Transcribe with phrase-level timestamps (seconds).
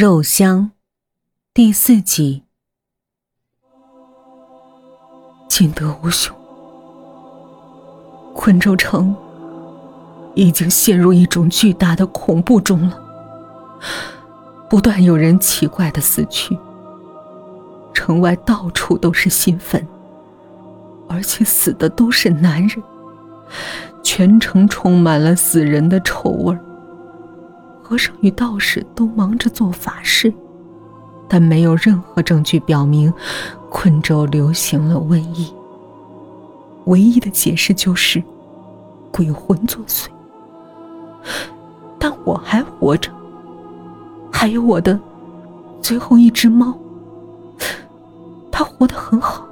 [0.00, 0.70] 肉香。
[1.52, 2.44] 第四集。
[5.48, 6.32] 金德无兄，
[8.32, 9.12] 昆州城
[10.36, 12.96] 已经陷入一种巨大的恐怖中了，
[14.70, 16.56] 不断有人奇怪的死去，
[17.92, 19.84] 城外到处都是新坟，
[21.08, 22.80] 而且死的都是男人，
[24.04, 26.64] 全城充满了死人的臭味儿。
[27.88, 30.30] 和尚与道士都忙着做法事，
[31.26, 33.10] 但没有任何证据表明
[33.70, 35.50] 昆州流行了瘟疫。
[36.84, 38.22] 唯一的解释就是
[39.10, 40.06] 鬼魂作祟。
[41.98, 43.10] 但我还活着，
[44.30, 45.00] 还有我的
[45.80, 46.76] 最后一只猫，
[48.52, 49.48] 它活得很好，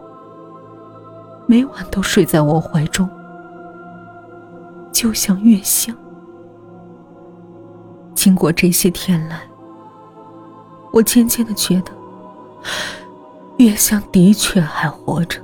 [1.46, 3.08] 每晚都睡在我怀中，
[4.92, 5.96] 就像月香。
[8.26, 9.40] 经过这些天来，
[10.92, 11.92] 我渐渐的觉得，
[13.58, 15.40] 月香的确还活着，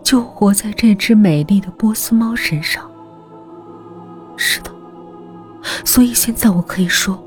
[0.00, 2.88] 就活在这只美丽的波斯猫身上。
[4.36, 4.70] 是的，
[5.84, 7.20] 所以现在我可以说，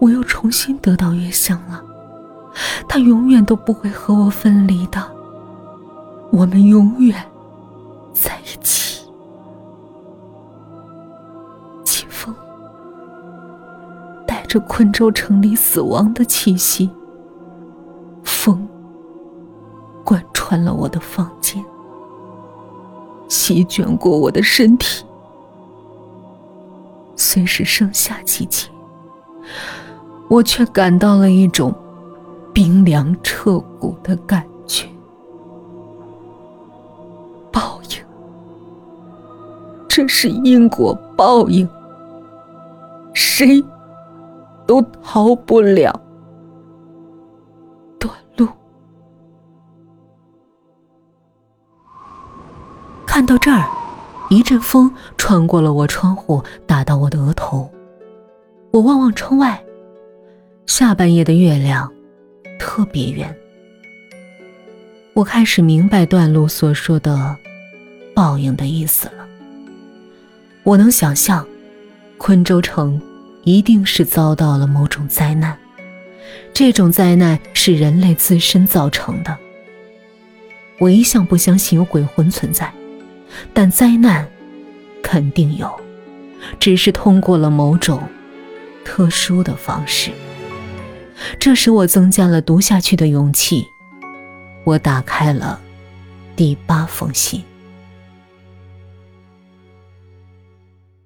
[0.00, 1.80] 我又重新得到月香了，
[2.88, 5.00] 它永远都不会和我分离的，
[6.32, 7.24] 我们永远
[8.12, 8.77] 在一起。
[14.48, 16.90] 这昆州城里死亡的气息，
[18.24, 18.66] 风
[20.02, 21.62] 贯穿了我的房间，
[23.28, 25.04] 席卷过我的身体。
[27.14, 28.68] 虽是盛夏季节，
[30.30, 31.74] 我却感到了一种
[32.54, 34.88] 冰凉彻骨的感觉。
[37.52, 38.02] 报应，
[39.86, 41.68] 这是因果报应。
[43.12, 43.62] 谁？
[44.68, 45.90] 都逃不了。
[47.98, 48.46] 短路。
[53.06, 53.66] 看到这儿，
[54.28, 57.68] 一阵风穿过了我窗户，打到我的额头。
[58.70, 59.64] 我望望窗外，
[60.66, 61.90] 下半夜的月亮
[62.60, 63.34] 特别圆。
[65.14, 67.34] 我开始明白段路所说的
[68.14, 69.26] 报应的意思了。
[70.62, 71.46] 我能想象，
[72.18, 73.00] 昆州城。
[73.48, 75.58] 一定是遭到了某种灾难，
[76.52, 79.38] 这种灾难是人类自身造成的。
[80.78, 82.70] 我一向不相信有鬼魂存在，
[83.54, 84.28] 但灾难
[85.02, 85.80] 肯定有，
[86.60, 88.02] 只是通过了某种
[88.84, 90.10] 特殊的方式。
[91.40, 93.64] 这使我增加了读下去的勇气。
[94.64, 95.58] 我打开了
[96.36, 97.42] 第八封信，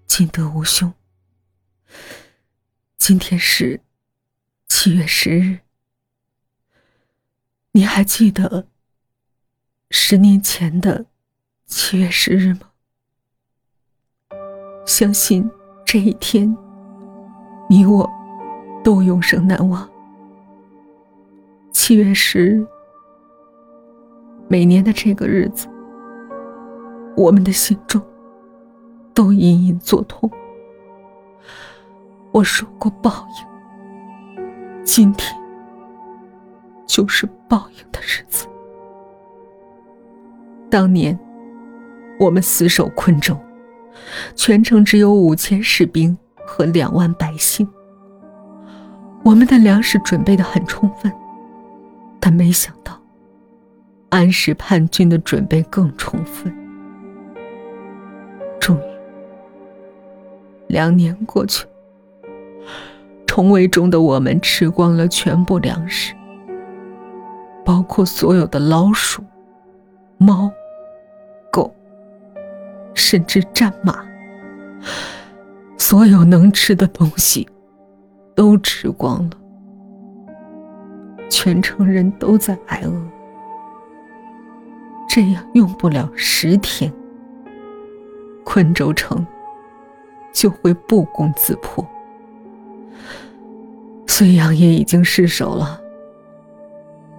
[0.09, 0.92] 金德无兄。
[3.12, 3.78] 今天是
[4.68, 5.58] 七月十日，
[7.72, 8.66] 你还记得
[9.90, 11.04] 十年前的
[11.66, 12.70] 七月十日吗？
[14.86, 15.50] 相信
[15.84, 16.56] 这一天，
[17.68, 18.10] 你我
[18.82, 19.86] 都永生难忘。
[21.70, 22.66] 七月十日，
[24.48, 25.68] 每年的这个日子，
[27.14, 28.00] 我们的心中
[29.12, 30.30] 都隐隐作痛。
[32.32, 33.28] 我说过报
[34.37, 35.31] 应，今天
[36.87, 38.47] 就是报应的日子。
[40.71, 41.19] 当年
[42.19, 43.37] 我们死守昆州，
[44.34, 46.16] 全城只有五千士兵
[46.47, 47.69] 和两万百姓，
[49.22, 51.12] 我们的粮食准备的很充分，
[52.19, 52.98] 但没想到
[54.09, 56.50] 安史叛军的准备更充分。
[58.59, 58.98] 终于，
[60.69, 61.66] 两年过去。
[63.26, 66.14] 重围中的我们吃光了全部粮食，
[67.64, 69.22] 包括所有的老鼠、
[70.18, 70.52] 猫、
[71.50, 71.74] 狗，
[72.94, 74.04] 甚至战马，
[75.78, 77.48] 所有能吃的东西
[78.34, 79.30] 都吃光了。
[81.30, 82.92] 全城人都在挨饿，
[85.08, 86.92] 这样用不了十天，
[88.44, 89.26] 昆州城
[90.34, 91.82] 就会不攻自破。
[94.22, 95.80] 睢阳也已经失守了。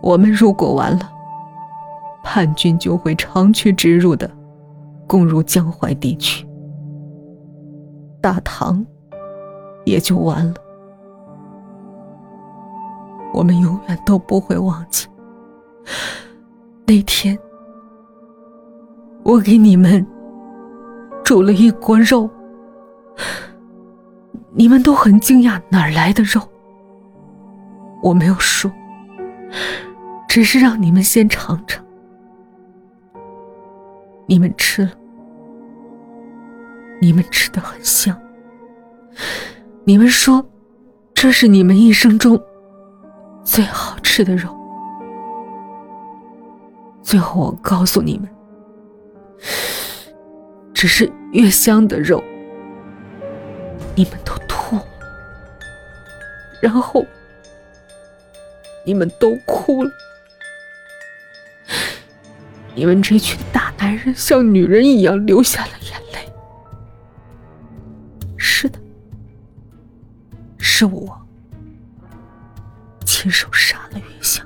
[0.02, 1.12] 我们如果完了，
[2.24, 4.30] 叛军就会长驱直入的
[5.06, 6.48] 攻入江淮地区，
[8.22, 8.86] 大唐
[9.84, 10.54] 也就完了。
[13.34, 15.06] 我们永远都不会忘记
[16.86, 17.38] 那天，
[19.24, 20.06] 我给你们
[21.22, 22.30] 煮了一锅肉，
[24.54, 26.42] 你们都很惊讶哪儿来的肉。
[28.04, 28.70] 我没有说，
[30.28, 31.82] 只是让你们先尝尝。
[34.28, 34.92] 你们吃了，
[37.00, 38.16] 你们吃的很香。
[39.86, 40.46] 你们说，
[41.14, 42.38] 这是你们一生中
[43.42, 44.54] 最好吃的肉。
[47.02, 48.30] 最后，我告诉你们，
[50.74, 52.22] 只是越香的肉，
[53.96, 54.78] 你们都吐，
[56.62, 57.06] 然后
[58.86, 59.92] 你们都哭了。
[62.76, 66.28] 你们这群大男人像女人一样流下了眼泪。
[68.36, 68.80] 是的，
[70.58, 71.22] 是我
[73.06, 74.46] 亲手杀了月香。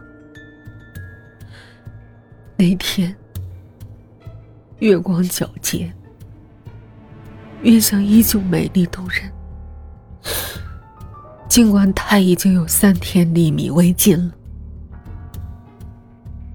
[2.58, 3.16] 那天，
[4.80, 5.94] 月光皎洁，
[7.62, 9.32] 月香依旧美丽动人。
[11.50, 14.34] 尽管他已经有三天粒米未进了，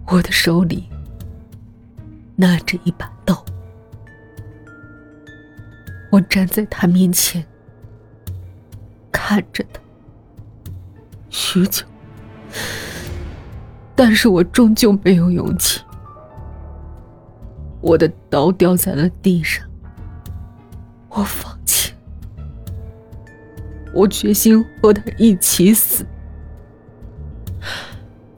[0.07, 0.89] 我的手里
[2.37, 3.45] 拿着一把刀，
[6.11, 7.45] 我站在他面前，
[9.11, 9.81] 看着他
[11.31, 11.85] 许久，
[13.97, 15.81] 但是我终究没有勇气。
[17.81, 19.69] 我的刀掉在了地上，
[21.09, 21.52] 我放，
[23.95, 26.07] 我决心和他一起死。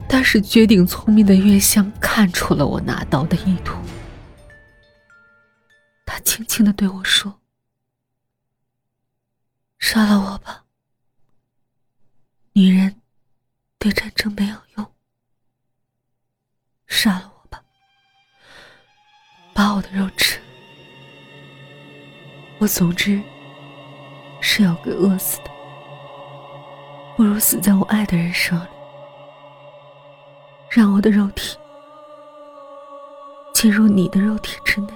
[0.07, 3.75] 但是绝顶聪明的月香看出了我拿刀的意图，
[6.05, 7.41] 他轻轻的对我说
[9.79, 10.63] ：“杀了我吧，
[12.53, 13.01] 女人
[13.79, 14.93] 对战争没有用，
[16.85, 17.61] 杀了我吧。”
[19.55, 20.39] 把我的肉吃，
[22.59, 23.21] 我总之
[24.47, 25.49] 是要给饿死的，
[27.17, 28.61] 不如死在我爱的人手里，
[30.69, 31.57] 让我的肉体
[33.55, 34.93] 进入你的肉体之内，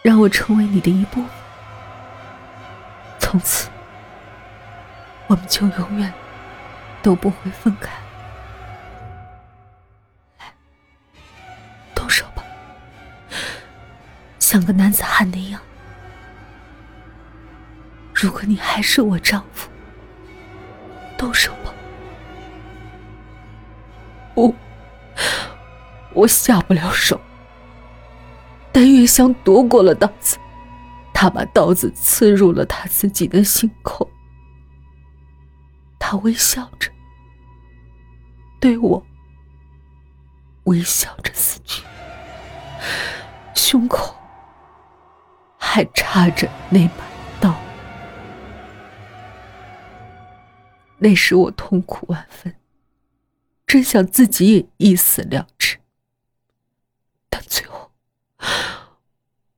[0.00, 1.30] 让我成为你的一部分，
[3.18, 3.68] 从此
[5.26, 6.14] 我们就永远
[7.02, 7.90] 都不会分开。
[11.96, 12.44] 动手吧
[14.38, 15.60] 像个男子汉那样，
[18.20, 19.70] 如果你还是我丈夫，
[21.16, 21.72] 动手吧。
[24.34, 24.52] 不，
[26.14, 27.20] 我下不了手。
[28.72, 30.36] 但月香夺过了刀子，
[31.14, 34.10] 他把刀子刺入了他自己的心口。
[35.96, 36.90] 他微笑着，
[38.58, 39.00] 对我
[40.64, 41.84] 微笑着死去，
[43.54, 44.12] 胸口。
[45.56, 47.04] 还插着那把
[50.98, 52.54] 那时我痛苦万分，
[53.66, 55.78] 真想自己也一死了之。
[57.28, 57.90] 但最后，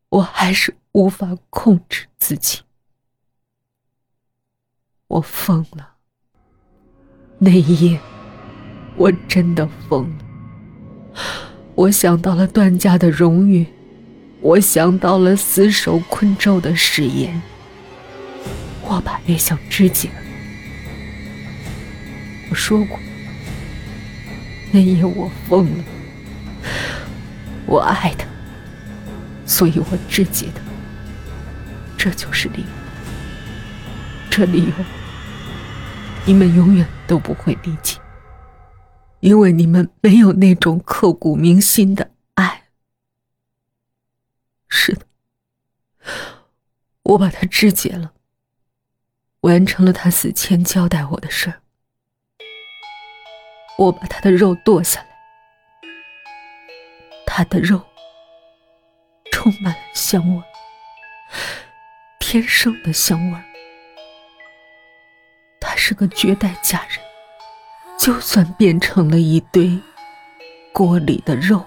[0.08, 2.60] 我还是无法控制自己，
[5.06, 5.96] 我疯了。
[7.38, 8.00] 那一夜，
[8.96, 10.25] 我真的疯了。
[11.75, 13.66] 我想到了段家的荣誉。
[14.42, 17.42] 我想到了死守昆州的誓言，
[18.82, 20.10] 我把月香肢解。
[22.50, 22.99] 我说过，
[24.73, 25.85] 那夜我疯了，
[27.64, 28.26] 我爱他，
[29.47, 30.61] 所以我肢解他。
[31.97, 32.66] 这就是理由，
[34.30, 34.73] 这理由
[36.25, 38.00] 你们永远都不会理解，
[39.21, 42.64] 因为你们没有那种刻骨铭心的爱。
[44.66, 45.07] 是的，
[47.04, 48.12] 我把他肢解了，
[49.42, 51.61] 完成了他死前交代我的事儿。
[53.79, 55.07] 我把他的肉剁下来，
[57.27, 57.81] 他的肉
[59.33, 60.43] 充满了香味，
[62.19, 63.39] 天生的香味。
[65.61, 66.99] 他是个绝代佳人，
[67.99, 69.81] 就算变成了一堆
[70.73, 71.65] 锅里的肉。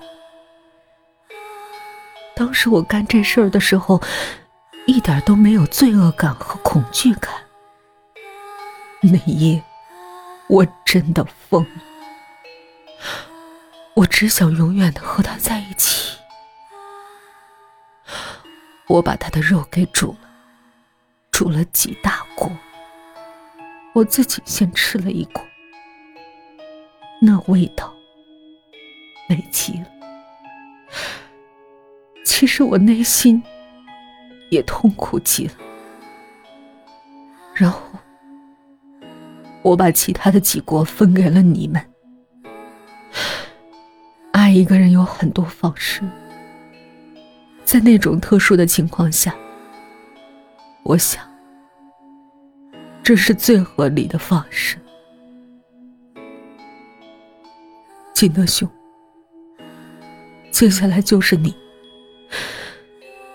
[2.36, 4.02] 当时我干这事儿的时候，
[4.86, 7.34] 一点都没有罪恶感和恐惧感。
[9.02, 9.64] 那夜，
[10.48, 11.82] 我真的疯了，
[13.96, 16.18] 我只想永远的和他在一起。
[18.88, 20.30] 我把他的肉给煮了，
[21.32, 22.52] 煮了几大锅，
[23.94, 25.42] 我自己先吃了一锅，
[27.22, 27.94] 那味道
[29.30, 29.86] 美极了。
[32.26, 33.42] 其实我内心
[34.50, 35.54] 也痛苦极了，
[37.56, 37.80] 然后
[39.62, 41.93] 我把其他的几锅分给了你们。
[44.54, 46.02] 一个人有很多方式，
[47.66, 49.36] 在那种特殊的情况下，
[50.84, 51.24] 我想
[53.02, 54.78] 这是最合理的方式。
[58.14, 58.70] 金德兄，
[60.52, 61.54] 接下来就是你。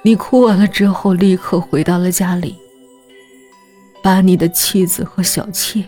[0.03, 2.57] 你哭完了之后，立刻回到了家里，
[4.03, 5.85] 把你的妻子和小妾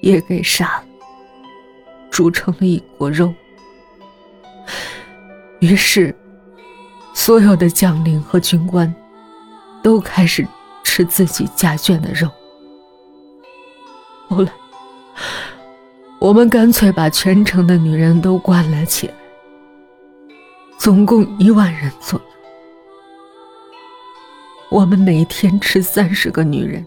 [0.00, 0.84] 也给杀了，
[2.08, 3.34] 煮成了一锅肉。
[5.60, 6.14] 于是，
[7.14, 8.94] 所有的将领和军官
[9.82, 10.46] 都开始
[10.84, 12.28] 吃自己家眷的肉。
[14.28, 14.52] 后来，
[16.20, 19.14] 我们干脆把全城的女人都关了起来，
[20.78, 22.24] 总共一万人左右。
[24.70, 26.86] 我们每天吃三十个女人，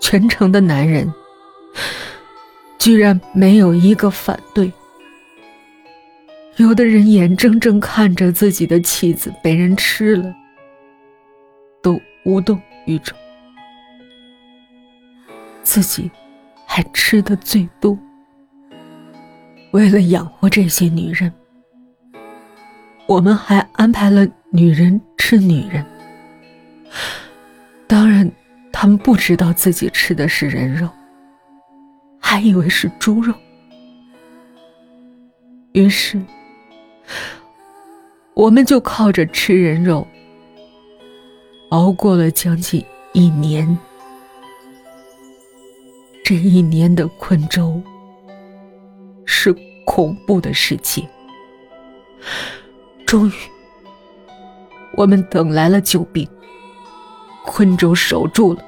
[0.00, 1.12] 全城的男人
[2.78, 4.70] 居然没有一个反对。
[6.56, 10.32] 有的人眼睁睁看着自己的妻子被人吃了，
[11.82, 13.16] 都无动于衷，
[15.64, 16.08] 自己
[16.64, 17.98] 还吃的最多。
[19.72, 21.32] 为了养活这些女人，
[23.08, 25.84] 我们还安排了女人吃女人。
[27.88, 28.30] 当然，
[28.72, 30.88] 他们不知道自己吃的是人肉，
[32.20, 33.34] 还以为是猪肉。
[35.72, 36.22] 于是。
[38.34, 40.04] 我们就靠着吃人肉，
[41.68, 43.78] 熬过了将近一年。
[46.24, 47.80] 这一年的昆州
[49.24, 49.54] 是
[49.86, 51.08] 恐怖的事情。
[53.06, 53.32] 终于，
[54.96, 56.28] 我们等来了救兵，
[57.44, 58.64] 昆州守住了。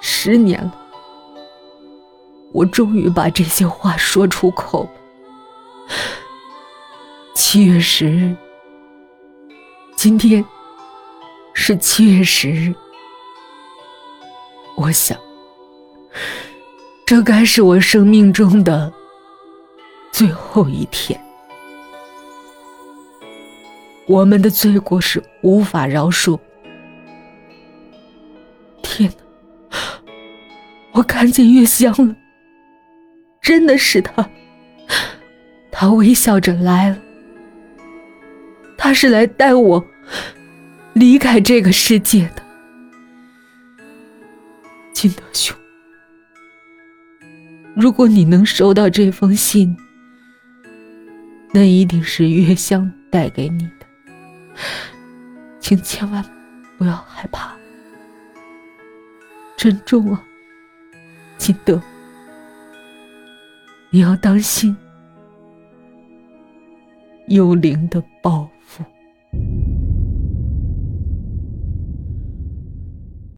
[0.00, 0.74] 十年了，
[2.52, 4.88] 我终于把这些话说出口。
[7.52, 8.32] 七月十日，
[9.96, 10.44] 今天
[11.52, 12.72] 是七月十日。
[14.76, 15.18] 我想，
[17.04, 18.92] 这该是我生命中的
[20.12, 21.20] 最后一天。
[24.06, 26.38] 我们的罪过是无法饶恕。
[28.80, 29.12] 天
[29.70, 29.76] 哪！
[30.92, 32.14] 我看见月香了，
[33.42, 34.30] 真的是他，
[35.72, 36.96] 他微笑着来了。
[38.90, 39.86] 他是来带我
[40.94, 42.42] 离开这个世界的，
[44.92, 45.56] 金德兄。
[47.76, 49.76] 如果你能收到这封信，
[51.54, 53.86] 那一定是月香带给你的，
[55.60, 56.24] 请千万
[56.76, 57.54] 不要害怕，
[59.56, 60.20] 珍重啊，
[61.38, 61.80] 金德，
[63.90, 64.76] 你要当心
[67.28, 68.59] 幽灵的报复。